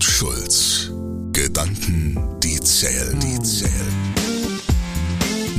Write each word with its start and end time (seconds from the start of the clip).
und 0.00 0.04
Schulz. 0.04 0.90
Gedanken, 1.32 2.16
die 2.42 2.58
zählen, 2.60 3.20
die 3.20 3.38
zählen. 3.42 3.92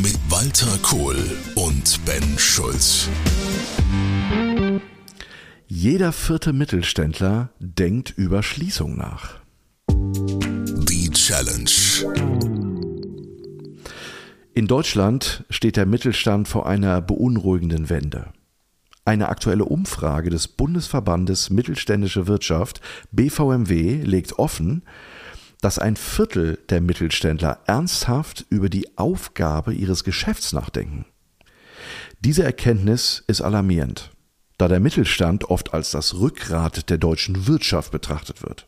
Mit 0.01 0.17
Walter 0.29 0.79
Kohl 0.81 1.15
und 1.53 2.03
Ben 2.05 2.23
Schulz. 2.39 3.07
Jeder 5.67 6.11
vierte 6.11 6.53
Mittelständler 6.53 7.51
denkt 7.59 8.13
über 8.17 8.41
Schließung 8.41 8.97
nach. 8.97 9.35
Die 9.91 11.11
Challenge. 11.11 11.69
In 14.55 14.65
Deutschland 14.67 15.45
steht 15.51 15.77
der 15.77 15.85
Mittelstand 15.85 16.47
vor 16.47 16.67
einer 16.67 16.99
beunruhigenden 16.99 17.91
Wende. 17.91 18.33
Eine 19.03 19.29
aktuelle 19.29 19.65
Umfrage 19.65 20.29
des 20.29 20.47
Bundesverbandes 20.47 21.49
Mittelständische 21.49 22.27
Wirtschaft 22.27 22.81
BVMW 23.11 24.03
legt 24.03 24.37
offen, 24.37 24.83
dass 25.59 25.79
ein 25.79 25.95
Viertel 25.95 26.59
der 26.69 26.81
Mittelständler 26.81 27.59
ernsthaft 27.65 28.45
über 28.49 28.69
die 28.69 28.97
Aufgabe 28.97 29.73
ihres 29.73 30.03
Geschäfts 30.03 30.53
nachdenken. 30.53 31.05
Diese 32.19 32.43
Erkenntnis 32.43 33.23
ist 33.25 33.41
alarmierend, 33.41 34.11
da 34.57 34.67
der 34.67 34.79
Mittelstand 34.79 35.45
oft 35.45 35.73
als 35.73 35.91
das 35.91 36.15
Rückgrat 36.15 36.89
der 36.89 36.99
deutschen 36.99 37.47
Wirtschaft 37.47 37.91
betrachtet 37.91 38.43
wird. 38.43 38.67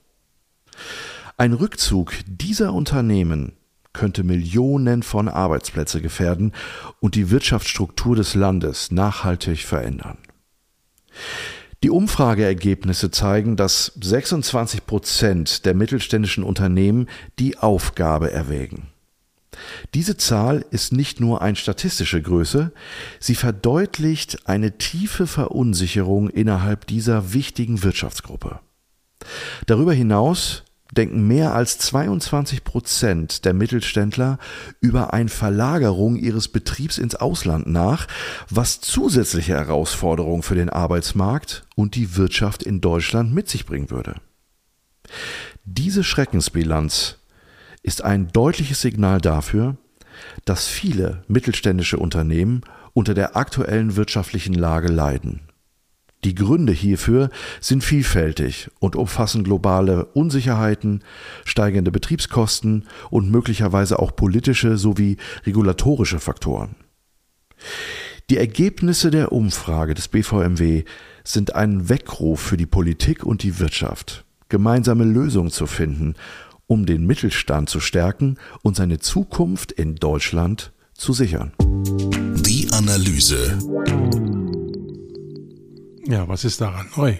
Ein 1.37 1.53
Rückzug 1.53 2.13
dieser 2.25 2.73
Unternehmen 2.73 3.53
könnte 3.93 4.23
Millionen 4.23 5.03
von 5.03 5.29
Arbeitsplätze 5.29 6.01
gefährden 6.01 6.51
und 6.99 7.15
die 7.15 7.29
Wirtschaftsstruktur 7.29 8.15
des 8.15 8.35
Landes 8.35 8.91
nachhaltig 8.91 9.63
verändern. 9.63 10.17
Die 11.83 11.89
Umfrageergebnisse 11.89 13.11
zeigen, 13.11 13.57
dass 13.57 13.91
26 14.01 14.85
Prozent 14.85 15.65
der 15.65 15.73
mittelständischen 15.73 16.43
Unternehmen 16.43 17.07
die 17.39 17.57
Aufgabe 17.57 18.31
erwägen. 18.31 18.87
Diese 19.93 20.17
Zahl 20.17 20.65
ist 20.71 20.93
nicht 20.93 21.19
nur 21.19 21.41
eine 21.41 21.55
statistische 21.55 22.21
Größe, 22.21 22.71
sie 23.19 23.35
verdeutlicht 23.35 24.47
eine 24.47 24.77
tiefe 24.77 25.27
Verunsicherung 25.27 26.29
innerhalb 26.29 26.87
dieser 26.87 27.33
wichtigen 27.33 27.83
Wirtschaftsgruppe. 27.83 28.59
Darüber 29.67 29.93
hinaus 29.93 30.63
denken 30.93 31.27
mehr 31.27 31.53
als 31.53 31.77
22 31.77 32.63
Prozent 32.63 33.45
der 33.45 33.53
Mittelständler 33.53 34.37
über 34.79 35.13
eine 35.13 35.29
Verlagerung 35.29 36.15
ihres 36.15 36.47
Betriebs 36.47 36.97
ins 36.97 37.15
Ausland 37.15 37.67
nach, 37.67 38.07
was 38.49 38.81
zusätzliche 38.81 39.53
Herausforderungen 39.53 40.43
für 40.43 40.55
den 40.55 40.69
Arbeitsmarkt 40.69 41.65
und 41.75 41.95
die 41.95 42.15
Wirtschaft 42.15 42.63
in 42.63 42.81
Deutschland 42.81 43.33
mit 43.33 43.49
sich 43.49 43.65
bringen 43.65 43.89
würde. 43.89 44.15
Diese 45.65 46.03
Schreckensbilanz 46.03 47.17
ist 47.81 48.03
ein 48.03 48.31
deutliches 48.31 48.81
Signal 48.81 49.19
dafür, 49.19 49.77
dass 50.45 50.67
viele 50.67 51.23
mittelständische 51.27 51.97
Unternehmen 51.97 52.61
unter 52.93 53.13
der 53.13 53.35
aktuellen 53.35 53.95
wirtschaftlichen 53.95 54.53
Lage 54.53 54.87
leiden 54.87 55.41
die 56.23 56.35
Gründe 56.35 56.73
hierfür 56.73 57.29
sind 57.59 57.83
vielfältig 57.83 58.69
und 58.79 58.95
umfassen 58.95 59.43
globale 59.43 60.05
Unsicherheiten, 60.05 61.03
steigende 61.45 61.91
Betriebskosten 61.91 62.85
und 63.09 63.29
möglicherweise 63.29 63.99
auch 63.99 64.15
politische 64.15 64.77
sowie 64.77 65.17
regulatorische 65.45 66.19
Faktoren. 66.19 66.75
Die 68.29 68.37
Ergebnisse 68.37 69.11
der 69.11 69.31
Umfrage 69.31 69.93
des 69.93 70.07
BVMW 70.07 70.83
sind 71.23 71.55
ein 71.55 71.89
Weckruf 71.89 72.39
für 72.39 72.57
die 72.57 72.65
Politik 72.65 73.25
und 73.25 73.43
die 73.43 73.59
Wirtschaft, 73.59 74.25
gemeinsame 74.49 75.03
Lösungen 75.03 75.51
zu 75.51 75.67
finden, 75.67 76.15
um 76.67 76.85
den 76.85 77.05
Mittelstand 77.05 77.69
zu 77.69 77.79
stärken 77.79 78.37
und 78.61 78.75
seine 78.75 78.99
Zukunft 78.99 79.71
in 79.71 79.95
Deutschland 79.95 80.71
zu 80.93 81.13
sichern. 81.13 81.51
Die 81.59 82.69
Analyse. 82.71 83.57
Ja, 86.05 86.27
was 86.27 86.43
ist 86.43 86.59
daran 86.59 86.87
neu? 86.97 87.15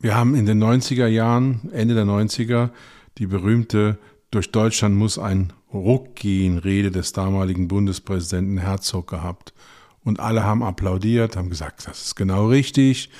Wir 0.00 0.16
haben 0.16 0.34
in 0.34 0.46
den 0.46 0.62
90er 0.62 1.06
Jahren, 1.06 1.70
Ende 1.72 1.94
der 1.94 2.04
90er, 2.04 2.70
die 3.18 3.26
berühmte 3.26 3.98
Durch 4.32 4.50
Deutschland 4.50 4.96
muss 4.96 5.16
ein 5.16 5.52
Ruck 5.72 6.16
gehen 6.16 6.58
Rede 6.58 6.90
des 6.90 7.12
damaligen 7.12 7.68
Bundespräsidenten 7.68 8.58
Herzog 8.58 9.08
gehabt. 9.08 9.54
Und 10.02 10.18
alle 10.18 10.42
haben 10.42 10.64
applaudiert, 10.64 11.36
haben 11.36 11.50
gesagt, 11.50 11.86
das 11.86 12.02
ist 12.02 12.16
genau 12.16 12.48
richtig. 12.48 13.10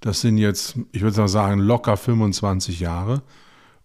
Das 0.00 0.20
sind 0.20 0.38
jetzt, 0.38 0.78
ich 0.92 1.02
würde 1.02 1.28
sagen, 1.28 1.58
locker 1.58 1.96
25 1.96 2.78
Jahre. 2.78 3.22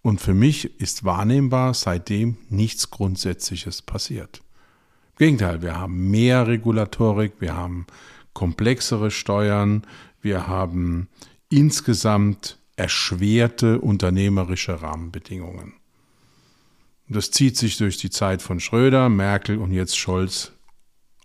Und 0.04 0.22
für 0.22 0.36
mich 0.36 0.80
ist 0.80 1.04
wahrnehmbar 1.04 1.74
seitdem 1.74 2.38
nichts 2.50 2.92
Grundsätzliches 2.92 3.82
passiert. 3.82 4.42
Im 5.14 5.18
Gegenteil, 5.18 5.64
wir 5.64 5.80
haben 5.80 6.12
mehr 6.12 6.46
Regulatorik, 6.46 7.34
wir 7.40 7.58
haben 7.58 7.88
komplexere 8.36 9.10
Steuern, 9.10 9.88
wir 10.22 10.46
haben 10.46 11.08
insgesamt 11.50 12.60
erschwerte 12.76 13.82
unternehmerische 13.82 14.84
Rahmenbedingungen. 14.84 15.74
Das 17.08 17.32
zieht 17.32 17.58
sich 17.58 17.78
durch 17.78 17.98
die 17.98 18.10
Zeit 18.10 18.42
von 18.42 18.60
Schröder, 18.60 19.10
Merkel 19.10 19.58
und 19.58 19.72
jetzt 19.72 19.98
Scholz 19.98 20.52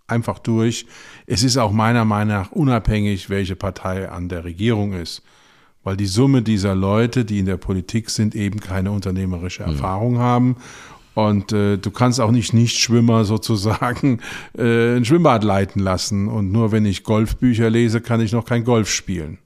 einfach 0.07 0.39
durch. 0.39 0.87
Es 1.27 1.43
ist 1.43 1.57
auch 1.57 1.73
meiner 1.73 2.05
Meinung 2.05 2.35
nach 2.35 2.53
unabhängig, 2.53 3.29
welche 3.29 3.57
Partei 3.57 4.09
an 4.09 4.29
der 4.29 4.45
Regierung 4.45 4.93
ist, 4.93 5.23
weil 5.83 5.97
die 5.97 6.07
Summe 6.07 6.43
dieser 6.43 6.75
Leute, 6.75 7.25
die 7.25 7.39
in 7.39 7.47
der 7.47 7.57
Politik 7.57 8.11
sind, 8.11 8.35
eben 8.35 8.61
keine 8.61 8.93
unternehmerische 8.93 9.63
mhm. 9.63 9.71
Erfahrung 9.71 10.19
haben 10.19 10.57
und 11.15 11.53
äh, 11.53 11.77
du 11.77 11.91
kannst 11.91 12.21
auch 12.21 12.31
nicht 12.31 12.53
Nichtschwimmer 12.53 13.25
sozusagen 13.25 14.21
äh, 14.57 14.97
ein 14.97 15.05
Schwimmbad 15.05 15.45
leiten 15.45 15.83
lassen. 15.83 16.29
Und 16.29 16.53
nur 16.53 16.73
wenn 16.73 16.87
ich 16.87 17.05
Golfbücher 17.05 17.71
lese, 17.71 18.01
kann 18.01 18.21
ich 18.21 18.33
noch 18.33 18.45
kein 18.45 18.65
Golf 18.65 18.91
spielen. 18.91 19.39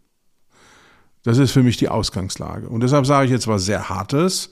Das 1.23 1.39
ist 1.39 1.53
für 1.53 1.63
mich 1.63 1.79
die 1.79 1.89
Ausgangslage. 1.89 2.69
Und 2.69 2.83
deshalb 2.83 3.07
sage 3.07 3.27
ich 3.27 3.31
jetzt 3.31 3.49
was 3.49 3.65
sehr 3.65 3.89
Hartes. 3.89 4.51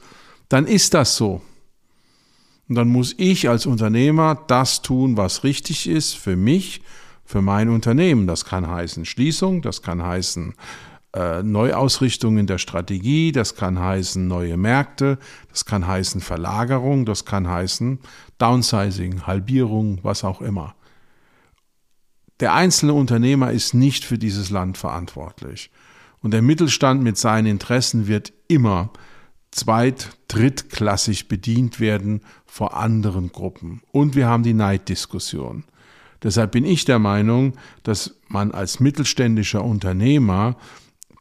Dann 0.48 0.66
ist 0.66 0.94
das 0.94 1.16
so. 1.16 1.42
Und 2.68 2.76
dann 2.76 2.88
muss 2.88 3.14
ich 3.18 3.48
als 3.48 3.66
Unternehmer 3.66 4.42
das 4.46 4.80
tun, 4.80 5.18
was 5.18 5.44
richtig 5.44 5.86
ist 5.86 6.14
für 6.14 6.36
mich, 6.36 6.80
für 7.24 7.42
mein 7.42 7.68
Unternehmen. 7.68 8.26
Das 8.26 8.46
kann 8.46 8.66
heißen 8.66 9.04
Schließung, 9.04 9.60
das 9.60 9.82
kann 9.82 10.02
heißen 10.02 10.54
äh, 11.14 11.42
Neuausrichtung 11.42 12.38
in 12.38 12.46
der 12.46 12.58
Strategie, 12.58 13.32
das 13.32 13.54
kann 13.54 13.78
heißen 13.78 14.26
neue 14.26 14.56
Märkte, 14.56 15.18
das 15.50 15.64
kann 15.64 15.86
heißen 15.86 16.20
Verlagerung, 16.20 17.04
das 17.04 17.24
kann 17.24 17.48
heißen 17.48 17.98
Downsizing, 18.38 19.26
Halbierung, 19.26 19.98
was 20.02 20.24
auch 20.24 20.40
immer. 20.40 20.74
Der 22.40 22.54
einzelne 22.54 22.94
Unternehmer 22.94 23.52
ist 23.52 23.74
nicht 23.74 24.04
für 24.04 24.18
dieses 24.18 24.50
Land 24.50 24.78
verantwortlich. 24.78 25.70
Und 26.20 26.32
der 26.32 26.42
Mittelstand 26.42 27.02
mit 27.02 27.18
seinen 27.18 27.46
Interessen 27.46 28.06
wird 28.06 28.32
immer 28.48 28.90
zweit-, 29.50 30.16
drittklassig 30.28 31.28
bedient 31.28 31.78
werden 31.78 32.22
vor 32.46 32.76
anderen 32.76 33.32
Gruppen. 33.32 33.82
Und 33.92 34.16
wir 34.16 34.26
haben 34.26 34.42
die 34.42 34.54
Neiddiskussion. 34.54 35.64
Deshalb 36.22 36.52
bin 36.52 36.64
ich 36.64 36.84
der 36.84 36.98
Meinung, 36.98 37.54
dass 37.82 38.16
man 38.28 38.52
als 38.52 38.80
mittelständischer 38.80 39.64
Unternehmer 39.64 40.56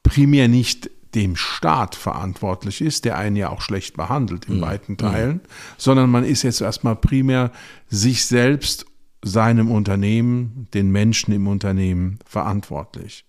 primär 0.04 0.48
nicht 0.48 0.90
dem 1.16 1.36
Staat 1.36 1.96
verantwortlich 1.96 2.82
ist, 2.82 3.06
der 3.06 3.18
einen 3.18 3.36
ja 3.36 3.50
auch 3.50 3.62
schlecht 3.62 3.98
behandelt 3.98 4.46
in 4.46 4.58
mhm. 4.58 4.62
weiten 4.62 4.98
Teilen, 4.98 5.42
sondern 5.78 6.10
man 6.10 6.24
ist 6.24 6.44
jetzt 6.44 6.62
erstmal 6.62 6.96
primär 6.96 7.52
sich 7.88 8.26
selbst, 8.26 8.86
seinem 9.24 9.70
Unternehmen, 9.70 10.68
den 10.74 10.92
Menschen 10.92 11.32
im 11.32 11.48
Unternehmen 11.48 12.18
verantwortlich. 12.26 13.26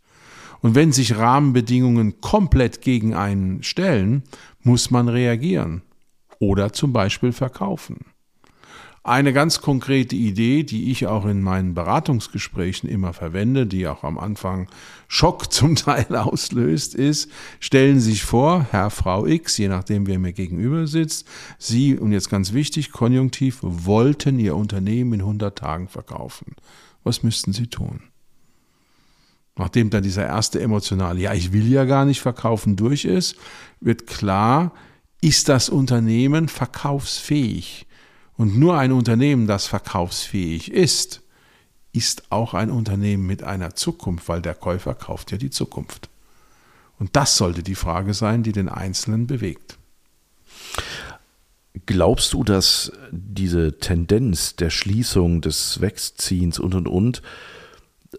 Und 0.61 0.75
wenn 0.75 0.93
sich 0.93 1.17
Rahmenbedingungen 1.19 2.21
komplett 2.21 2.81
gegen 2.81 3.15
einen 3.15 3.63
stellen, 3.63 4.23
muss 4.63 4.91
man 4.91 5.09
reagieren 5.09 5.83
oder 6.39 6.73
zum 6.73 6.93
Beispiel 6.93 7.33
verkaufen. 7.33 8.07
Eine 9.05 9.33
ganz 9.33 9.61
konkrete 9.61 10.15
Idee, 10.15 10.63
die 10.63 10.93
ich 10.93 11.09
auch 11.09 11.27
in 11.27 11.43
meinen 11.43 11.75
Beratungsgesprächen 11.75 12.89
immer 12.89 13.13
verwende, 13.13 13.67
die 13.67 13.89
auch 13.89 14.05
am 14.05 14.17
Anfang 14.17 14.69
Schock 15.09 15.53
zum 15.53 15.75
Teil 15.75 16.15
auslöst, 16.15 16.95
ist, 16.95 17.29
stellen 17.59 17.99
Sie 17.99 18.13
sich 18.13 18.23
vor, 18.23 18.65
Herr, 18.71 18.91
Frau 18.91 19.27
X, 19.27 19.59
je 19.59 19.67
nachdem, 19.67 20.07
wer 20.07 20.21
mir 20.21 20.33
gegenüber 20.33 20.87
sitzt, 20.87 21.27
Sie, 21.59 21.99
und 21.99 22.13
jetzt 22.13 22.31
ganz 22.31 22.53
wichtig, 22.53 22.93
konjunktiv, 22.93 23.59
wollten 23.61 24.39
Ihr 24.39 24.55
Unternehmen 24.55 25.15
in 25.15 25.21
100 25.21 25.59
Tagen 25.59 25.89
verkaufen. 25.89 26.55
Was 27.03 27.25
müssten 27.25 27.53
Sie 27.53 27.67
tun? 27.67 28.05
Nachdem 29.57 29.91
dann 29.91 30.05
dieser 30.05 30.27
erste 30.27 30.61
emotionale, 30.61 31.21
ja, 31.21 31.35
ich 31.35 31.53
will 31.53 31.67
ja 31.67 31.85
gar 31.87 32.05
nicht 32.05 32.21
verkaufen, 32.21 32.77
durch 32.77 33.05
ist, 33.05 33.35
wird 33.81 34.07
klar, 34.07 34.73
ist 35.21 35.49
das 35.49 35.69
Unternehmen 35.69 36.47
verkaufsfähig? 36.49 37.87
Und 38.43 38.59
nur 38.59 38.77
ein 38.77 38.91
Unternehmen, 38.91 39.47
das 39.47 39.69
verkaufsfähig 39.69 40.73
ist, 40.73 41.23
ist 41.93 42.25
auch 42.33 42.55
ein 42.55 42.73
Unternehmen 42.73 43.25
mit 43.25 43.45
einer 43.45 43.77
Zukunft, 43.77 44.29
weil 44.29 44.43
der 44.43 44.57
Käufer 44.57 44.97
kauft 44.97 45.31
ja 45.31 45.39
die 45.39 45.51
Zukunft. 45.51 46.09
Und 46.99 47.15
das 47.15 47.37
sollte 47.37 47.63
die 47.63 47.77
Frage 47.77 48.15
sein, 48.15 48.43
die 48.43 48.51
den 48.51 48.69
Einzelnen 48.69 49.29
bewegt. 49.29 49.79
Glaubst 51.87 52.33
du, 52.33 52.43
dass 52.43 52.91
diese 53.13 53.79
Tendenz 53.79 54.57
der 54.57 54.71
Schließung, 54.71 55.41
des 55.41 55.81
Wegziehens 55.81 56.59
und 56.59 56.75
und 56.75 56.89
und 56.89 57.23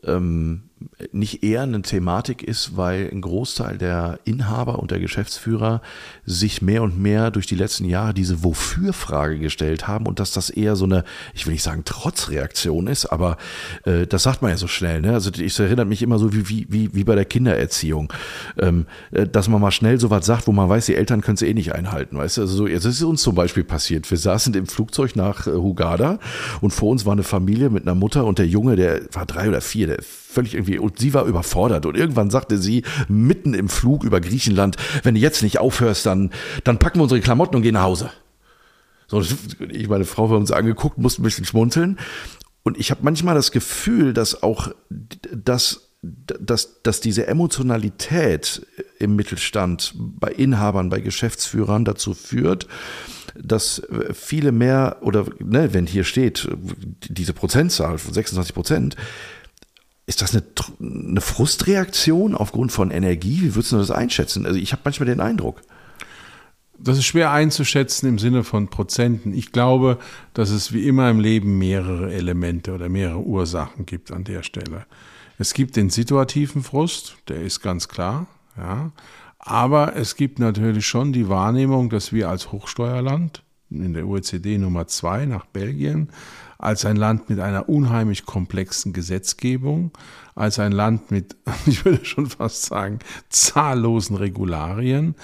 ähm, 0.05 0.69
nicht 1.11 1.43
eher 1.43 1.61
eine 1.61 1.81
Thematik 1.81 2.43
ist, 2.43 2.77
weil 2.77 3.09
ein 3.11 3.21
Großteil 3.21 3.77
der 3.77 4.19
Inhaber 4.25 4.79
und 4.79 4.91
der 4.91 4.99
Geschäftsführer 4.99 5.81
sich 6.25 6.61
mehr 6.61 6.83
und 6.83 6.99
mehr 6.99 7.31
durch 7.31 7.47
die 7.47 7.55
letzten 7.55 7.85
Jahre 7.85 8.13
diese 8.13 8.43
Wofür-Frage 8.43 9.39
gestellt 9.39 9.87
haben 9.87 10.05
und 10.05 10.19
dass 10.19 10.31
das 10.31 10.49
eher 10.49 10.75
so 10.75 10.85
eine, 10.85 11.03
ich 11.33 11.45
will 11.45 11.53
nicht 11.53 11.63
sagen 11.63 11.85
Trotzreaktion 11.85 12.87
ist, 12.87 13.05
aber 13.05 13.37
äh, 13.85 14.07
das 14.07 14.23
sagt 14.23 14.41
man 14.41 14.51
ja 14.51 14.57
so 14.57 14.67
schnell. 14.67 15.01
Ne? 15.01 15.13
Also 15.13 15.31
ich 15.37 15.59
erinnert 15.59 15.87
mich 15.87 16.01
immer 16.01 16.19
so 16.19 16.33
wie, 16.33 16.49
wie, 16.49 16.67
wie, 16.69 16.93
wie 16.93 17.03
bei 17.03 17.15
der 17.15 17.25
Kindererziehung, 17.25 18.11
ähm, 18.57 18.85
äh, 19.11 19.27
dass 19.27 19.47
man 19.47 19.61
mal 19.61 19.71
schnell 19.71 19.99
so 19.99 20.09
was 20.09 20.25
sagt, 20.25 20.47
wo 20.47 20.51
man 20.51 20.69
weiß, 20.69 20.85
die 20.85 20.95
Eltern 20.95 21.21
können 21.21 21.35
es 21.35 21.41
eh 21.41 21.53
nicht 21.53 21.73
einhalten. 21.73 22.17
Weißt 22.17 22.37
du? 22.37 22.41
Also 22.41 22.55
so, 22.55 22.67
jetzt 22.67 22.85
ist 22.85 22.97
es 22.97 23.03
uns 23.03 23.21
zum 23.21 23.35
Beispiel 23.35 23.63
passiert. 23.63 24.09
Wir 24.09 24.17
saßen 24.17 24.53
im 24.53 24.67
Flugzeug 24.67 25.15
nach 25.15 25.47
äh, 25.47 25.51
Hugada 25.51 26.19
und 26.61 26.71
vor 26.71 26.89
uns 26.89 27.05
war 27.05 27.13
eine 27.13 27.23
Familie 27.23 27.69
mit 27.69 27.83
einer 27.83 27.95
Mutter 27.95 28.25
und 28.25 28.39
der 28.39 28.47
Junge, 28.47 28.75
der 28.75 29.01
war 29.11 29.25
drei 29.25 29.47
oder 29.47 29.61
vier, 29.61 29.87
der 29.87 29.99
völlig 30.33 30.53
irgendwie, 30.53 30.79
und 30.79 30.99
sie 30.99 31.13
war 31.13 31.25
überfordert. 31.25 31.85
Und 31.85 31.95
irgendwann 31.95 32.29
sagte 32.29 32.57
sie 32.57 32.83
mitten 33.07 33.53
im 33.53 33.69
Flug 33.69 34.03
über 34.03 34.19
Griechenland, 34.19 34.77
wenn 35.03 35.15
du 35.15 35.21
jetzt 35.21 35.43
nicht 35.43 35.59
aufhörst, 35.59 36.05
dann, 36.05 36.31
dann 36.63 36.79
packen 36.79 36.99
wir 36.99 37.03
unsere 37.03 37.21
Klamotten 37.21 37.55
und 37.55 37.61
gehen 37.61 37.75
nach 37.75 37.83
Hause. 37.83 38.11
So, 39.07 39.21
ich 39.69 39.87
meine 39.89 40.05
Frau 40.05 40.29
wir 40.29 40.37
uns 40.37 40.51
angeguckt, 40.51 40.97
musste 40.97 41.21
ein 41.21 41.23
bisschen 41.23 41.45
schmunzeln. 41.45 41.99
Und 42.63 42.77
ich 42.77 42.91
habe 42.91 43.01
manchmal 43.03 43.35
das 43.35 43.51
Gefühl, 43.51 44.13
dass 44.13 44.41
auch 44.41 44.69
das 45.31 45.93
dass, 46.03 46.81
dass 46.83 46.99
diese 46.99 47.27
Emotionalität 47.27 48.67
im 48.99 49.15
Mittelstand 49.15 49.93
bei 49.95 50.29
Inhabern, 50.29 50.89
bei 50.89 50.99
Geschäftsführern 50.99 51.85
dazu 51.85 52.13
führt, 52.13 52.67
dass 53.35 53.81
viele 54.13 54.51
mehr 54.51 54.97
oder 55.01 55.25
ne, 55.39 55.73
wenn 55.73 55.87
hier 55.87 56.03
steht 56.03 56.49
diese 57.01 57.33
Prozentzahl 57.33 57.97
von 57.97 58.13
26 58.13 58.53
Prozent, 58.53 58.95
ist 60.05 60.21
das 60.21 60.35
eine, 60.35 60.43
eine 60.79 61.21
Frustreaktion 61.21 62.35
aufgrund 62.35 62.71
von 62.71 62.91
Energie? 62.91 63.41
Wie 63.41 63.55
würdest 63.55 63.71
du 63.71 63.77
das 63.77 63.91
einschätzen? 63.91 64.45
Also 64.45 64.59
ich 64.59 64.71
habe 64.71 64.81
manchmal 64.83 65.07
den 65.07 65.21
Eindruck. 65.21 65.61
Das 66.77 66.97
ist 66.97 67.05
schwer 67.05 67.31
einzuschätzen 67.31 68.07
im 68.09 68.19
Sinne 68.19 68.43
von 68.43 68.67
Prozenten. 68.67 69.33
Ich 69.33 69.53
glaube, 69.53 69.99
dass 70.33 70.49
es 70.49 70.73
wie 70.73 70.87
immer 70.87 71.09
im 71.09 71.19
Leben 71.19 71.57
mehrere 71.57 72.13
Elemente 72.13 72.73
oder 72.73 72.89
mehrere 72.89 73.21
Ursachen 73.21 73.85
gibt 73.85 74.11
an 74.11 74.25
der 74.25 74.43
Stelle. 74.43 74.85
Es 75.37 75.53
gibt 75.53 75.77
den 75.77 75.89
situativen 75.89 76.61
Frust, 76.63 77.15
der 77.29 77.41
ist 77.41 77.61
ganz 77.61 77.87
klar, 77.87 78.27
ja. 78.57 78.91
Aber 79.39 79.95
es 79.95 80.15
gibt 80.15 80.39
natürlich 80.39 80.87
schon 80.87 81.11
die 81.11 81.27
Wahrnehmung, 81.27 81.89
dass 81.89 82.13
wir 82.13 82.29
als 82.29 82.51
Hochsteuerland 82.51 83.43
in 83.69 83.93
der 83.93 84.07
OECD 84.07 84.57
Nummer 84.57 84.87
zwei 84.87 85.25
nach 85.25 85.45
Belgien 85.45 86.09
als 86.63 86.85
ein 86.85 86.95
Land 86.95 87.29
mit 87.29 87.39
einer 87.39 87.67
unheimlich 87.67 88.25
komplexen 88.25 88.93
Gesetzgebung, 88.93 89.91
als 90.33 90.59
ein 90.59 90.71
Land 90.71 91.11
mit, 91.11 91.35
ich 91.65 91.83
würde 91.83 92.05
schon 92.05 92.27
fast 92.27 92.63
sagen, 92.63 92.99
zahllosen 93.29 94.15
Regularien, 94.15 95.15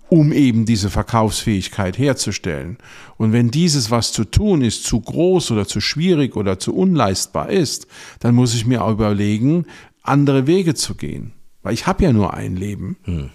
Um 0.09 0.33
eben 0.33 0.65
diese 0.65 0.91
Verkaufsfähigkeit 0.91 1.99
herzustellen. 1.99 2.79
Und 3.17 3.33
wenn 3.33 3.51
dieses, 3.51 3.91
was 3.91 4.13
zu 4.13 4.25
tun 4.25 4.63
ist, 4.63 4.85
zu 4.85 5.01
groß 5.01 5.51
oder 5.51 5.67
zu 5.67 5.81
schwierig 5.81 6.37
oder 6.37 6.59
zu 6.59 6.75
unleistbar 6.75 7.51
ist, 7.51 7.87
dann 8.21 8.35
muss 8.35 8.55
ich 8.55 8.67
mir 8.67 8.85
auch 8.85 8.93
überlegen, 8.93 9.67
andere 10.03 10.47
Wege 10.47 10.75
zu 10.75 10.95
gehen. 10.95 11.33
Weil 11.63 11.75
ich 11.75 11.87
habe 11.87 12.05
ja 12.05 12.13
nur 12.13 12.35
ein 12.35 12.57
Leben. 12.57 12.97
Hm. 13.05 13.31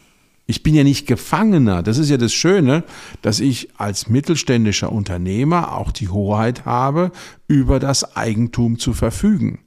Ich 0.45 0.63
bin 0.63 0.73
ja 0.75 0.83
nicht 0.83 1.07
Gefangener. 1.07 1.83
Das 1.83 1.97
ist 1.97 2.09
ja 2.09 2.17
das 2.17 2.33
Schöne, 2.33 2.83
dass 3.21 3.39
ich 3.39 3.69
als 3.77 4.09
mittelständischer 4.09 4.91
Unternehmer 4.91 5.77
auch 5.77 5.91
die 5.91 6.09
Hoheit 6.09 6.65
habe, 6.65 7.11
über 7.47 7.79
das 7.79 8.15
Eigentum 8.15 8.79
zu 8.79 8.93
verfügen. 8.93 9.59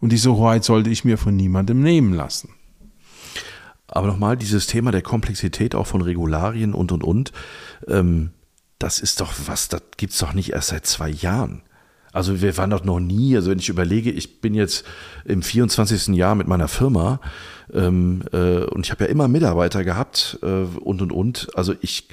Und 0.00 0.12
diese 0.12 0.34
Hoheit 0.34 0.64
sollte 0.64 0.90
ich 0.90 1.04
mir 1.04 1.18
von 1.18 1.36
niemandem 1.36 1.82
nehmen 1.82 2.14
lassen. 2.14 2.50
Aber 3.90 4.06
nochmal, 4.06 4.36
dieses 4.36 4.66
Thema 4.66 4.92
der 4.92 5.02
Komplexität 5.02 5.74
auch 5.74 5.86
von 5.86 6.00
Regularien 6.00 6.74
und 6.74 6.92
und 6.92 7.02
und, 7.02 7.32
ähm, 7.88 8.30
das 8.78 9.00
ist 9.00 9.20
doch 9.20 9.32
was, 9.46 9.68
das 9.68 9.82
gibt 9.96 10.12
es 10.12 10.18
doch 10.18 10.32
nicht 10.32 10.50
erst 10.52 10.68
seit 10.68 10.86
zwei 10.86 11.10
Jahren. 11.10 11.62
Also 12.12 12.40
wir 12.40 12.56
waren 12.56 12.70
doch 12.70 12.84
noch 12.84 12.98
nie, 12.98 13.36
also 13.36 13.50
wenn 13.50 13.58
ich 13.58 13.68
überlege, 13.68 14.10
ich 14.10 14.40
bin 14.40 14.54
jetzt 14.54 14.84
im 15.24 15.42
24. 15.42 16.08
Jahr 16.16 16.34
mit 16.34 16.48
meiner 16.48 16.66
Firma 16.66 17.20
ähm, 17.72 18.22
äh, 18.32 18.64
und 18.64 18.86
ich 18.86 18.90
habe 18.90 19.04
ja 19.04 19.10
immer 19.10 19.28
Mitarbeiter 19.28 19.84
gehabt 19.84 20.38
äh, 20.42 20.46
und 20.46 21.02
und 21.02 21.12
und. 21.12 21.48
Also 21.54 21.74
ich, 21.80 22.08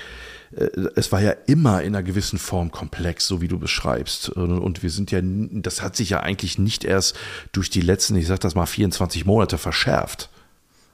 äh, 0.56 0.68
es 0.96 1.12
war 1.12 1.22
ja 1.22 1.32
immer 1.48 1.82
in 1.82 1.96
einer 1.96 2.04
gewissen 2.04 2.38
Form 2.38 2.70
komplex, 2.70 3.28
so 3.28 3.42
wie 3.42 3.48
du 3.48 3.58
beschreibst. 3.58 4.30
Und 4.30 4.84
wir 4.84 4.90
sind 4.92 5.10
ja, 5.10 5.20
das 5.24 5.82
hat 5.82 5.96
sich 5.96 6.12
ja 6.12 6.20
eigentlich 6.20 6.60
nicht 6.60 6.84
erst 6.84 7.18
durch 7.52 7.72
die 7.72 7.82
letzten, 7.82 8.16
ich 8.18 8.28
sag 8.28 8.40
das 8.42 8.54
mal, 8.54 8.68
24 8.68 9.26
Monate 9.26 9.58
verschärft. 9.58 10.30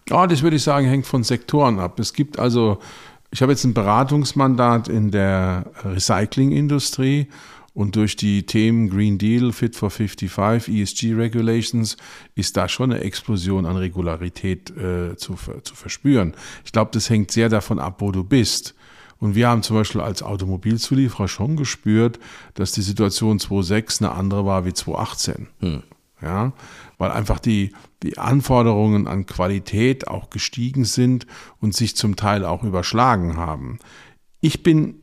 Ja, 0.09 0.27
das 0.27 0.41
würde 0.41 0.57
ich 0.57 0.63
sagen, 0.63 0.87
hängt 0.87 1.05
von 1.05 1.23
Sektoren 1.23 1.79
ab. 1.79 1.99
Es 1.99 2.13
gibt 2.13 2.39
also, 2.39 2.79
ich 3.31 3.41
habe 3.41 3.51
jetzt 3.51 3.63
ein 3.63 3.73
Beratungsmandat 3.73 4.87
in 4.87 5.11
der 5.11 5.65
Recyclingindustrie 5.83 7.27
und 7.73 7.95
durch 7.95 8.15
die 8.15 8.45
Themen 8.45 8.89
Green 8.89 9.17
Deal, 9.17 9.51
Fit 9.51 9.75
for 9.75 9.89
55, 9.89 10.73
ESG 10.73 11.13
Regulations 11.15 11.97
ist 12.35 12.55
da 12.55 12.67
schon 12.69 12.91
eine 12.91 13.01
Explosion 13.01 13.65
an 13.65 13.77
Regularität 13.77 14.69
äh, 14.77 15.15
zu, 15.17 15.35
zu 15.63 15.75
verspüren. 15.75 16.35
Ich 16.65 16.71
glaube, 16.71 16.91
das 16.93 17.09
hängt 17.09 17.31
sehr 17.31 17.49
davon 17.49 17.79
ab, 17.79 17.95
wo 17.99 18.11
du 18.11 18.23
bist. 18.23 18.75
Und 19.17 19.35
wir 19.35 19.47
haben 19.47 19.63
zum 19.63 19.77
Beispiel 19.77 20.01
als 20.01 20.21
Automobilzulieferer 20.21 21.27
schon 21.27 21.55
gespürt, 21.55 22.19
dass 22.55 22.73
die 22.73 22.81
Situation 22.81 23.39
2006 23.39 24.01
eine 24.01 24.11
andere 24.11 24.45
war 24.45 24.65
wie 24.65 24.73
2018. 24.73 25.47
Hm. 25.61 25.83
Ja, 26.23 26.53
weil 26.97 27.11
einfach 27.11 27.39
die, 27.39 27.73
die 28.01 28.17
Anforderungen 28.17 29.07
an 29.07 29.25
Qualität 29.25 30.07
auch 30.07 30.29
gestiegen 30.29 30.85
sind 30.85 31.27
und 31.59 31.75
sich 31.75 31.97
zum 31.97 32.15
Teil 32.15 32.45
auch 32.45 32.63
überschlagen 32.63 33.35
haben. 33.35 33.77
Ich 34.39 34.63
bin 34.63 35.01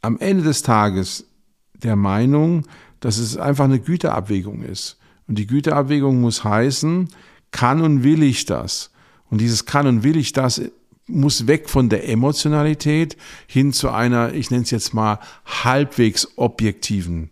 am 0.00 0.18
Ende 0.18 0.42
des 0.42 0.62
Tages 0.62 1.26
der 1.74 1.96
Meinung, 1.96 2.66
dass 3.00 3.18
es 3.18 3.36
einfach 3.36 3.64
eine 3.64 3.80
Güterabwägung 3.80 4.62
ist. 4.62 4.98
Und 5.28 5.36
die 5.36 5.46
Güterabwägung 5.46 6.20
muss 6.20 6.44
heißen, 6.44 7.08
kann 7.50 7.82
und 7.82 8.02
will 8.02 8.22
ich 8.22 8.46
das? 8.46 8.90
Und 9.28 9.40
dieses 9.40 9.66
kann 9.66 9.86
und 9.86 10.02
will 10.02 10.16
ich 10.16 10.32
das 10.32 10.62
muss 11.06 11.46
weg 11.46 11.68
von 11.68 11.88
der 11.88 12.08
Emotionalität 12.08 13.16
hin 13.46 13.72
zu 13.72 13.90
einer, 13.90 14.32
ich 14.32 14.50
nenne 14.50 14.62
es 14.62 14.70
jetzt 14.70 14.94
mal, 14.94 15.18
halbwegs 15.44 16.28
objektiven 16.36 17.30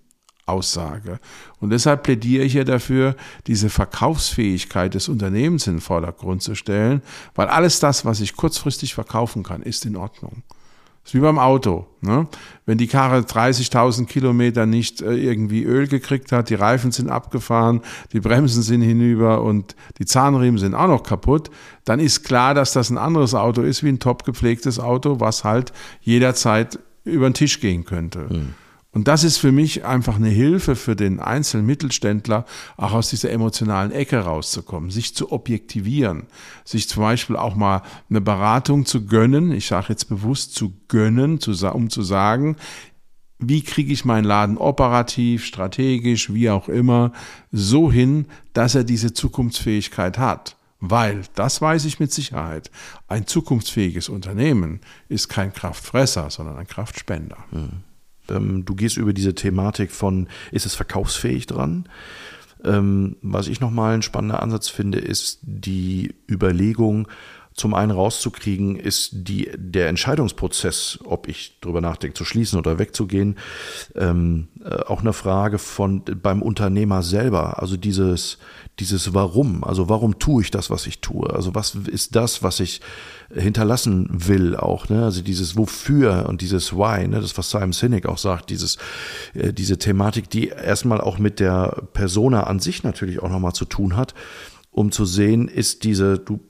Aussage. 0.51 1.19
Und 1.61 1.71
deshalb 1.71 2.03
plädiere 2.03 2.45
ich 2.45 2.55
ja 2.55 2.65
dafür, 2.65 3.17
diese 3.47 3.71
Verkaufsfähigkeit 3.71 4.95
des 4.95 5.09
Unternehmens 5.09 5.67
in 5.67 5.75
den 5.75 5.81
Vordergrund 5.81 6.43
zu 6.43 6.55
stellen, 6.55 7.03
weil 7.35 7.49
alles 7.49 7.81
das, 7.81 8.05
was 8.05 8.21
ich 8.21 8.37
kurzfristig 8.37 8.95
verkaufen 8.95 9.43
kann, 9.43 9.63
ist 9.63 9.87
in 9.87 9.97
Ordnung. 9.97 10.43
Das 11.03 11.11
ist 11.11 11.15
wie 11.15 11.21
beim 11.21 11.39
Auto. 11.39 11.87
Ne? 12.03 12.29
Wenn 12.67 12.77
die 12.77 12.87
Karre 12.87 13.21
30.000 13.21 14.07
Kilometer 14.07 14.67
nicht 14.67 15.01
äh, 15.01 15.15
irgendwie 15.15 15.65
Öl 15.65 15.89
gekriegt 15.89 16.31
hat, 16.31 16.51
die 16.51 16.55
Reifen 16.55 16.93
sind 16.93 17.09
abgefahren, 17.09 17.81
die 18.13 18.21
Bremsen 18.21 18.63
sind 18.63 18.83
hinüber 18.83 19.43
und 19.43 19.75
die 19.99 20.05
Zahnriemen 20.05 20.59
sind 20.59 20.75
auch 20.75 20.89
noch 20.89 21.03
kaputt, 21.03 21.51
dann 21.85 22.01
ist 22.01 22.23
klar, 22.23 22.53
dass 22.55 22.75
das 22.75 22.91
ein 22.91 22.99
anderes 22.99 23.35
Auto 23.35 23.63
ist 23.63 23.83
wie 23.83 23.89
ein 23.89 23.99
top 23.99 24.25
gepflegtes 24.25 24.79
Auto, 24.79 25.21
was 25.21 25.43
halt 25.43 25.73
jederzeit 26.03 26.79
über 27.05 27.29
den 27.29 27.35
Tisch 27.35 27.61
gehen 27.61 27.85
könnte. 27.85 28.27
Mhm. 28.31 28.55
Und 28.93 29.07
das 29.07 29.23
ist 29.23 29.37
für 29.37 29.53
mich 29.53 29.85
einfach 29.85 30.17
eine 30.17 30.31
Hilfe 30.31 30.75
für 30.75 30.97
den 30.97 31.21
einzelnen 31.21 31.65
Mittelständler, 31.65 32.45
auch 32.77 32.93
aus 32.93 33.11
dieser 33.11 33.31
emotionalen 33.31 33.93
Ecke 33.93 34.19
rauszukommen, 34.19 34.91
sich 34.91 35.15
zu 35.15 35.31
objektivieren, 35.31 36.27
sich 36.65 36.89
zum 36.89 37.03
Beispiel 37.03 37.37
auch 37.37 37.55
mal 37.55 37.83
eine 38.09 38.21
Beratung 38.21 38.87
zu 38.87 39.07
gönnen, 39.07 39.53
ich 39.53 39.67
sage 39.67 39.87
jetzt 39.91 40.09
bewusst 40.09 40.55
zu 40.57 40.73
gönnen, 40.89 41.39
um 41.73 41.91
zu 41.91 42.03
sagen, 42.03 42.57
wie 43.39 43.63
kriege 43.63 43.93
ich 43.93 44.05
meinen 44.05 44.25
Laden 44.25 44.59
operativ, 44.59 45.45
strategisch, 45.45 46.33
wie 46.33 46.51
auch 46.51 46.69
immer, 46.69 47.13
so 47.53 47.91
hin, 47.91 48.27
dass 48.53 48.75
er 48.75 48.85
diese 48.85 49.15
Zukunftsfähigkeit 49.15 50.19
hat. 50.19 50.57
Weil, 50.81 51.23
das 51.35 51.61
weiß 51.61 51.85
ich 51.85 52.01
mit 52.01 52.13
Sicherheit, 52.13 52.71
ein 53.07 53.27
zukunftsfähiges 53.27 54.09
Unternehmen 54.09 54.81
ist 55.09 55.29
kein 55.29 55.53
Kraftfresser, 55.53 56.31
sondern 56.31 56.57
ein 56.57 56.67
Kraftspender. 56.67 57.37
Mhm. 57.51 57.83
Ähm, 58.31 58.65
du 58.65 58.75
gehst 58.75 58.97
über 58.97 59.13
diese 59.13 59.35
Thematik 59.35 59.91
von, 59.91 60.29
ist 60.51 60.67
es 60.67 60.75
verkaufsfähig 60.75 61.47
dran? 61.47 61.89
Ähm, 62.65 63.17
was 63.23 63.49
ich 63.49 63.61
nochmal 63.61 63.95
ein 63.95 64.03
spannender 64.03 64.43
Ansatz 64.43 64.69
finde, 64.69 64.99
ist 64.99 65.39
die 65.43 66.15
Überlegung, 66.29 67.09
zum 67.55 67.75
einen 67.75 67.91
rauszukriegen, 67.91 68.77
ist 68.77 69.11
die, 69.13 69.51
der 69.57 69.89
Entscheidungsprozess, 69.89 71.01
ob 71.05 71.29
ich 71.29 71.59
darüber 71.61 71.81
nachdenke, 71.81 72.15
zu 72.15 72.25
schließen 72.25 72.59
oder 72.59 72.79
wegzugehen, 72.79 73.37
ähm, 73.97 74.49
äh, 74.65 74.83
auch 74.85 75.01
eine 75.01 75.13
Frage 75.13 75.59
von 75.59 76.03
beim 76.23 76.43
Unternehmer 76.43 77.03
selber. 77.03 77.61
Also 77.61 77.77
dieses, 77.77 78.39
dieses 78.79 79.15
Warum. 79.15 79.65
Also 79.65 79.89
warum 79.89 80.19
tue 80.19 80.43
ich 80.43 80.51
das, 80.51 80.71
was 80.71 80.87
ich 80.87 81.01
tue? 81.01 81.29
Also 81.31 81.55
was 81.55 81.75
ist 81.75 82.17
das, 82.17 82.43
was 82.43 82.61
ich 82.61 82.81
hinterlassen 83.33 84.09
will 84.11 84.57
auch, 84.57 84.89
ne? 84.89 85.05
Also 85.05 85.23
dieses 85.23 85.57
Wofür 85.57 86.27
und 86.29 86.41
dieses 86.41 86.73
Why, 86.73 87.07
ne? 87.09 87.21
Das, 87.21 87.37
was 87.37 87.51
Simon 87.51 87.73
Sinek 87.73 88.07
auch 88.07 88.19
sagt, 88.19 88.51
dieses, 88.51 88.79
äh, 89.35 89.53
diese 89.53 89.79
Thematik, 89.79 90.31
die 90.31 90.49
erstmal 90.49 91.01
auch 91.01 91.19
mit 91.19 91.41
der 91.41 91.83
Persona 91.93 92.45
an 92.45 92.61
sich 92.61 92.85
natürlich 92.85 93.21
auch 93.21 93.29
nochmal 93.29 93.53
zu 93.53 93.65
tun 93.65 93.97
hat 93.97 94.15
um 94.71 94.93
zu 94.93 95.05
sehen, 95.05 95.49
ist 95.49 95.85
diese, 95.85 96.19
du, 96.19 96.41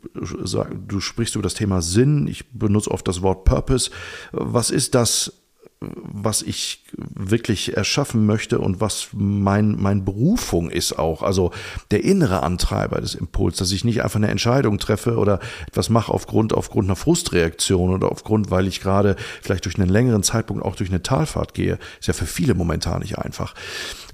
du 0.87 1.01
sprichst 1.01 1.35
über 1.35 1.43
das 1.43 1.55
Thema 1.55 1.81
Sinn, 1.81 2.27
ich 2.27 2.51
benutze 2.51 2.91
oft 2.91 3.09
das 3.09 3.23
Wort 3.23 3.45
Purpose. 3.45 3.91
Was 4.33 4.71
ist 4.71 4.95
das, 4.95 5.41
was 5.81 6.43
ich 6.43 6.85
wirklich 6.99 7.75
erschaffen 7.75 8.27
möchte 8.27 8.59
und 8.59 8.83
was 8.83 9.09
mein, 9.13 9.81
mein 9.81 10.05
Berufung 10.05 10.69
ist 10.69 10.99
auch. 10.99 11.23
Also 11.23 11.53
der 11.91 12.05
innere 12.05 12.43
Antreiber 12.43 13.01
des 13.01 13.15
Impuls, 13.15 13.57
dass 13.57 13.73
ich 13.73 13.83
nicht 13.83 14.03
einfach 14.03 14.17
eine 14.17 14.29
Entscheidung 14.29 14.79
treffe 14.79 15.17
oder 15.17 15.41
etwas 15.67 15.89
mache 15.89 16.13
aufgrund, 16.13 16.53
aufgrund 16.53 16.87
einer 16.87 16.97
Frustreaktion 16.97 17.95
oder 17.95 18.13
aufgrund, 18.13 18.51
weil 18.51 18.67
ich 18.67 18.83
gerade 18.83 19.17
vielleicht 19.41 19.65
durch 19.65 19.79
einen 19.79 19.89
längeren 19.89 20.23
Zeitpunkt 20.23 20.63
auch 20.63 20.77
durch 20.77 20.91
eine 20.91 21.03
Talfahrt 21.03 21.55
gehe. 21.55 21.79
Ist 21.99 22.09
ja 22.09 22.15
für 22.15 22.27
viele 22.27 22.55
momentan 22.55 23.01
nicht 23.01 23.19
einfach. 23.19 23.55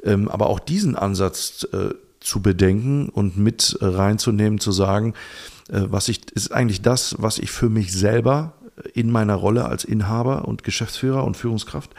Ähm, 0.05 0.29
aber 0.29 0.47
auch 0.47 0.61
diesen 0.61 0.95
Ansatz 0.95 1.67
äh, 1.73 1.95
zu 2.21 2.41
bedenken 2.41 3.09
und 3.09 3.37
mit 3.37 3.79
reinzunehmen, 3.81 4.59
zu 4.59 4.73
sagen, 4.73 5.15
äh, 5.69 5.83
was 5.89 6.09
ich, 6.09 6.31
ist 6.33 6.53
eigentlich 6.53 6.83
das, 6.83 7.17
was 7.19 7.39
ich 7.39 7.51
für 7.51 7.69
mich 7.69 7.93
selber 7.93 8.53
in 8.95 9.11
meiner 9.11 9.35
Rolle 9.35 9.65
als 9.67 9.85
Inhaber 9.85 10.47
und 10.47 10.65
Geschäftsführer 10.65 11.25
und 11.25 11.37
Führungskraft 11.37 11.91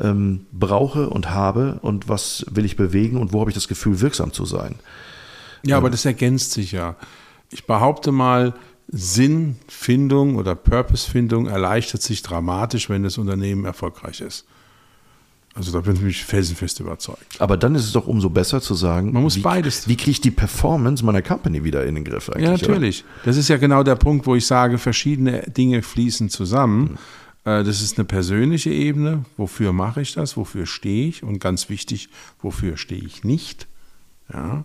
ähm, 0.00 0.46
brauche 0.52 1.10
und 1.10 1.30
habe 1.30 1.78
und 1.82 2.08
was 2.08 2.46
will 2.50 2.64
ich 2.64 2.76
bewegen 2.76 3.18
und 3.18 3.32
wo 3.32 3.40
habe 3.40 3.50
ich 3.50 3.54
das 3.54 3.68
Gefühl, 3.68 4.00
wirksam 4.00 4.32
zu 4.32 4.44
sein. 4.44 4.76
Ja, 5.64 5.76
aber 5.76 5.90
das 5.90 6.04
ergänzt 6.04 6.52
sich 6.52 6.72
ja. 6.72 6.96
Ich 7.50 7.66
behaupte 7.66 8.12
mal, 8.12 8.54
Sinnfindung 8.90 10.36
oder 10.36 10.54
Purposefindung 10.54 11.46
erleichtert 11.46 12.00
sich 12.00 12.22
dramatisch, 12.22 12.88
wenn 12.88 13.02
das 13.02 13.18
Unternehmen 13.18 13.66
erfolgreich 13.66 14.22
ist. 14.22 14.46
Also 15.58 15.72
da 15.72 15.80
bin 15.80 16.08
ich 16.08 16.24
felsenfest 16.24 16.78
überzeugt. 16.78 17.40
Aber 17.40 17.56
dann 17.56 17.74
ist 17.74 17.84
es 17.84 17.90
doch 17.92 18.06
umso 18.06 18.30
besser 18.30 18.60
zu 18.60 18.74
sagen, 18.74 19.12
man 19.12 19.24
muss 19.24 19.34
wie, 19.34 19.40
beides. 19.40 19.88
Wie 19.88 19.96
kriege 19.96 20.12
ich 20.12 20.20
die 20.20 20.30
Performance 20.30 21.04
meiner 21.04 21.20
Company 21.20 21.64
wieder 21.64 21.84
in 21.84 21.96
den 21.96 22.04
Griff 22.04 22.30
eigentlich? 22.30 22.44
Ja, 22.44 22.52
natürlich. 22.52 23.02
Oder? 23.02 23.24
Das 23.24 23.36
ist 23.36 23.48
ja 23.48 23.56
genau 23.56 23.82
der 23.82 23.96
Punkt, 23.96 24.28
wo 24.28 24.36
ich 24.36 24.46
sage, 24.46 24.78
verschiedene 24.78 25.42
Dinge 25.48 25.82
fließen 25.82 26.30
zusammen. 26.30 26.92
Mhm. 27.42 27.64
Das 27.64 27.82
ist 27.82 27.98
eine 27.98 28.04
persönliche 28.04 28.70
Ebene. 28.70 29.24
Wofür 29.36 29.72
mache 29.72 30.00
ich 30.00 30.12
das? 30.12 30.36
Wofür 30.36 30.64
stehe 30.64 31.08
ich? 31.08 31.24
Und 31.24 31.40
ganz 31.40 31.68
wichtig, 31.68 32.08
wofür 32.40 32.76
stehe 32.76 33.02
ich 33.02 33.24
nicht? 33.24 33.66
Ja. 34.32 34.64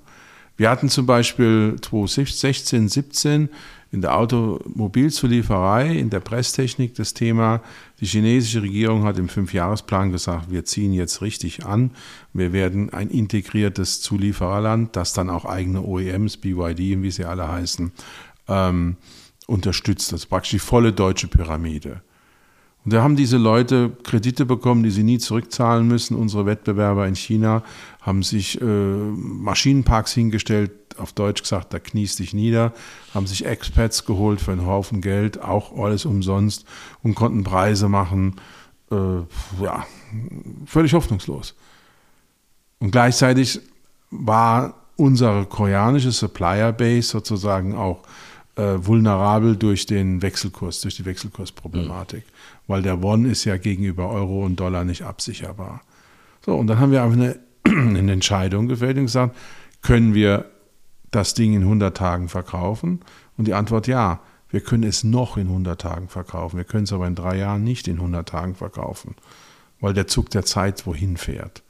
Wir 0.56 0.70
hatten 0.70 0.90
zum 0.90 1.06
Beispiel 1.06 1.76
2016, 1.82 2.88
17 2.88 3.50
in 3.92 4.02
der 4.02 4.18
Automobilzulieferei, 4.18 5.92
in 5.92 6.10
der 6.10 6.20
Presstechnik 6.20 6.96
das 6.96 7.14
Thema, 7.14 7.62
die 8.00 8.06
chinesische 8.06 8.64
Regierung 8.64 9.04
hat 9.04 9.20
im 9.20 9.30
Fünfjahresplan 9.30 10.12
gesagt, 10.12 10.52
wir 10.52 10.66
ziehen 10.66 10.94
jetzt 10.94 11.22
richtig 11.22 11.66
an. 11.66 11.92
Wir 12.34 12.54
werden 12.54 12.92
ein 12.92 13.10
integriertes 13.10 14.02
Zuliefererland, 14.02 14.96
das 14.96 15.14
dann 15.14 15.30
auch 15.30 15.46
eigene 15.46 15.82
OEMs, 15.82 16.38
BYD 16.38 16.96
und 16.96 17.04
wie 17.04 17.12
sie 17.12 17.26
alle 17.26 17.48
heißen, 17.48 17.92
ähm, 18.48 18.98
unterstützt. 19.46 20.12
Das 20.12 20.22
ist 20.22 20.26
praktisch 20.28 20.52
die 20.52 20.60
volle 20.60 20.92
deutsche 20.92 21.28
Pyramide. 21.28 22.02
Und 22.86 22.92
da 22.94 23.02
haben 23.02 23.16
diese 23.16 23.38
Leute 23.38 23.92
Kredite 24.04 24.46
bekommen, 24.46 24.84
die 24.84 24.92
sie 24.92 25.04
nie 25.04 25.18
zurückzahlen 25.18 25.88
müssen. 25.88 26.16
Unsere 26.16 26.46
Wettbewerber 26.46 27.08
in 27.08 27.16
China 27.16 27.64
haben 28.02 28.24
sich 28.24 28.60
äh, 28.62 28.66
Maschinenparks 28.66 30.12
hingestellt, 30.14 30.72
auf 30.98 31.14
Deutsch 31.14 31.42
gesagt, 31.42 31.74
da 31.74 31.80
kniest 31.80 32.20
dich 32.20 32.34
nieder, 32.34 32.74
haben 33.14 33.26
sich 33.26 33.46
Expats 33.46 34.06
geholt 34.06 34.42
für 34.42 34.52
einen 34.52 34.66
Haufen 34.66 35.02
Geld, 35.02 35.42
auch 35.42 35.78
alles 35.78 36.06
umsonst 36.06 36.66
und 37.02 37.16
konnten 37.16 37.44
Preise 37.44 37.88
machen. 37.88 38.36
Äh, 38.92 38.96
ja, 39.64 39.86
völlig 40.66 40.94
hoffnungslos. 40.94 41.56
Und 42.80 42.92
gleichzeitig 42.92 43.62
war 44.12 44.76
unsere 44.98 45.46
koreanische 45.46 46.12
Supplier 46.12 46.74
Base 46.74 47.08
sozusagen 47.08 47.76
auch 47.76 48.04
äh, 48.56 48.76
vulnerabel 48.78 49.56
durch 49.56 49.86
den 49.86 50.22
Wechselkurs, 50.22 50.82
durch 50.82 50.96
die 50.96 51.06
Wechselkursproblematik. 51.06 52.26
Mhm 52.26 52.34
weil 52.68 52.82
der 52.82 53.02
Won 53.02 53.26
ist 53.26 53.46
ja 53.46 53.58
gegenüber 53.58 54.10
Euro 54.10 54.46
und 54.46 54.60
Dollar 54.60 54.84
nicht 54.84 55.04
absicherbar. 55.04 55.82
So, 56.46 56.56
und 56.56 56.68
dann 56.68 56.80
haben 56.80 56.92
wir 56.92 57.04
einfach 57.04 57.18
eine, 57.18 57.40
eine 57.66 58.12
Entscheidung 58.12 58.68
gefällt 58.68 58.98
und 58.98 59.06
gesagt, 59.06 59.36
können 59.82 60.14
wir 60.14 60.46
das 61.12 61.34
Ding 61.34 61.54
in 61.54 61.62
100 61.64 61.96
Tagen 61.96 62.30
verkaufen? 62.30 63.02
Und 63.38 63.48
die 63.48 63.54
Antwort 63.54 63.88
ja, 63.88 64.22
wir 64.50 64.62
können 64.62 64.84
es 64.84 65.04
noch 65.04 65.38
in 65.38 65.48
100 65.48 65.82
Tagen 65.82 66.08
verkaufen. 66.08 66.58
Wir 66.58 66.64
können 66.64 66.84
es 66.84 66.94
aber 66.94 67.08
in 67.08 67.16
drei 67.16 67.38
Jahren 67.38 67.64
nicht 67.64 67.88
in 67.88 67.96
100 67.96 68.30
Tagen 68.30 68.56
verkaufen, 68.56 69.16
weil 69.80 69.94
der 69.94 70.08
Zug 70.08 70.30
der 70.30 70.46
Zeit 70.46 70.86
wohin 70.86 71.18
fährt. 71.18 71.64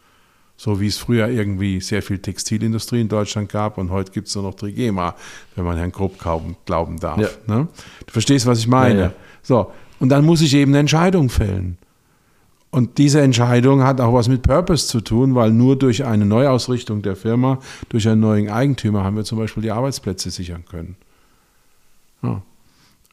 So 0.64 0.80
wie 0.80 0.88
es 0.88 0.98
früher 0.98 1.28
irgendwie 1.28 1.82
sehr 1.82 2.02
viel 2.02 2.20
Textilindustrie 2.20 3.02
in 3.02 3.10
Deutschland 3.10 3.50
gab 3.50 3.78
und 3.78 3.92
heute 3.92 4.14
gibt 4.14 4.30
es 4.30 4.36
nur 4.36 4.46
noch 4.46 4.54
Trigema, 4.54 5.14
wenn 5.58 5.66
man 5.66 5.76
Herrn 5.76 5.92
Grupp 5.92 6.18
glauben 6.66 6.98
darf. 7.02 7.20
Ja. 7.20 7.28
Ne? 7.48 7.68
Du 8.06 8.14
verstehst, 8.14 8.46
was 8.46 8.60
ich 8.60 8.68
meine? 8.70 8.98
Ja, 8.98 9.06
ja. 9.08 9.14
So, 9.42 9.74
und 10.00 10.08
dann 10.08 10.24
muss 10.24 10.40
ich 10.40 10.54
eben 10.54 10.72
eine 10.72 10.80
Entscheidung 10.80 11.28
fällen. 11.28 11.78
Und 12.72 12.98
diese 12.98 13.20
Entscheidung 13.20 13.84
hat 13.84 14.00
auch 14.00 14.14
was 14.14 14.30
mit 14.30 14.42
Purpose 14.42 14.88
zu 14.88 15.02
tun, 15.02 15.36
weil 15.36 15.52
nur 15.52 15.78
durch 15.78 16.06
eine 16.06 16.26
Neuausrichtung 16.26 17.02
der 17.02 17.18
Firma, 17.18 17.60
durch 17.90 18.08
einen 18.08 18.22
neuen 18.22 18.50
Eigentümer 18.50 19.04
haben 19.04 19.18
wir 19.18 19.26
zum 19.26 19.40
Beispiel 19.40 19.64
die 19.64 19.72
Arbeitsplätze 19.72 20.32
sichern 20.32 20.64
können. 20.64 20.96
Ja. 22.22 22.42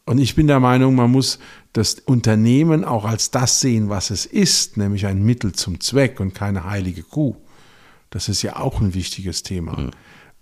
Und 0.07 0.19
ich 0.19 0.35
bin 0.35 0.47
der 0.47 0.61
Meinung, 0.61 0.95
man 0.95 1.11
muss 1.11 1.39
das 1.73 1.95
Unternehmen 1.95 2.85
auch 2.85 3.05
als 3.05 3.31
das 3.31 3.61
sehen, 3.61 3.89
was 3.89 4.11
es 4.11 4.27
ist, 4.27 4.77
nämlich 4.77 5.07
ein 5.07 5.23
Mittel 5.23 5.53
zum 5.53 5.81
Zweck 5.81 6.19
und 6.21 6.35
keine 6.35 6.65
heilige 6.65 7.03
Kuh. 7.03 7.37
Das 8.11 8.29
ist 8.29 8.43
ja 8.43 8.57
auch 8.57 8.81
ein 8.81 8.95
wichtiges 8.95 9.43
Thema. 9.43 9.79
Mhm. 9.79 9.91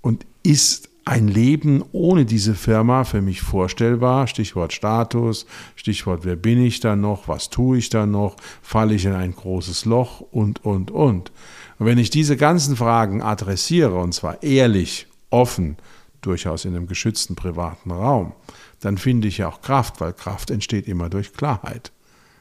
Und 0.00 0.26
ist 0.42 0.88
ein 1.04 1.28
Leben 1.28 1.82
ohne 1.92 2.26
diese 2.26 2.54
Firma 2.54 3.04
für 3.04 3.22
mich 3.22 3.40
vorstellbar? 3.40 4.26
Stichwort 4.26 4.72
Status, 4.72 5.46
Stichwort, 5.74 6.24
wer 6.24 6.36
bin 6.36 6.62
ich 6.62 6.80
da 6.80 6.96
noch, 6.96 7.28
was 7.28 7.48
tue 7.48 7.78
ich 7.78 7.88
da 7.88 8.04
noch, 8.04 8.36
falle 8.62 8.94
ich 8.94 9.06
in 9.06 9.14
ein 9.14 9.34
großes 9.34 9.86
Loch 9.86 10.20
und, 10.20 10.64
und, 10.64 10.90
und. 10.90 11.32
Und 11.78 11.86
wenn 11.86 11.98
ich 11.98 12.10
diese 12.10 12.36
ganzen 12.36 12.76
Fragen 12.76 13.22
adressiere, 13.22 13.94
und 13.94 14.12
zwar 14.12 14.42
ehrlich, 14.42 15.06
offen, 15.30 15.76
durchaus 16.20 16.64
in 16.64 16.74
einem 16.74 16.86
geschützten 16.86 17.34
privaten 17.34 17.90
Raum, 17.90 18.32
dann 18.80 18.98
finde 18.98 19.28
ich 19.28 19.38
ja 19.38 19.48
auch 19.48 19.60
Kraft, 19.60 20.00
weil 20.00 20.12
Kraft 20.12 20.50
entsteht 20.50 20.88
immer 20.88 21.08
durch 21.08 21.32
Klarheit. 21.32 21.92